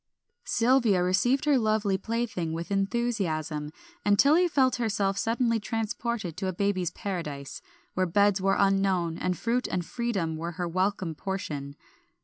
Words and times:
Sylvia 0.47 1.03
received 1.03 1.45
her 1.45 1.59
lovely 1.59 1.95
plaything 1.95 2.53
with 2.53 2.71
enthusiasm, 2.71 3.71
and 4.03 4.17
Tilly 4.17 4.47
felt 4.47 4.77
herself 4.77 5.15
suddenly 5.15 5.59
transported 5.59 6.35
to 6.37 6.47
a 6.47 6.53
baby's 6.53 6.89
Paradise, 6.89 7.61
where 7.93 8.07
beds 8.07 8.41
were 8.41 8.55
unknown 8.57 9.19
and 9.19 9.37
fruit 9.37 9.67
and 9.67 9.85
freedom 9.85 10.37
were 10.37 10.53
her 10.53 10.67
welcome 10.67 11.13
portion. 11.13 11.75